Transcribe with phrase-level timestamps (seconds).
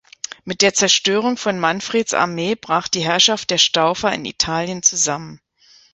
[0.45, 5.39] Mit der Zerstörung von Manfreds Armee brach die Herrschaft der Staufer in Italien zusammen.